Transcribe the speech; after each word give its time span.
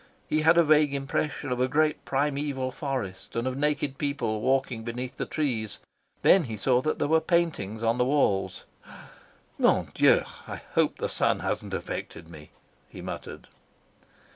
He 0.27 0.41
had 0.41 0.57
a 0.57 0.63
vague 0.63 0.95
impression 0.95 1.51
of 1.51 1.59
a 1.61 1.67
great 1.67 2.05
primeval 2.05 2.71
forest 2.71 3.35
and 3.35 3.47
of 3.47 3.55
naked 3.55 3.99
people 3.99 4.41
walking 4.41 4.83
beneath 4.83 5.17
the 5.17 5.27
trees. 5.27 5.77
Then 6.23 6.45
he 6.45 6.57
saw 6.57 6.81
that 6.81 6.97
there 6.97 7.07
were 7.07 7.21
paintings 7.21 7.83
on 7.83 7.99
the 7.99 8.05
walls.", 8.05 8.65
I 9.63 10.61
hope 10.73 10.97
the 10.97 11.07
sun 11.07 11.41
hasn't 11.41 11.75
affected 11.75 12.29
me," 12.29 12.49
he 12.89 13.03
muttered. 13.03 13.47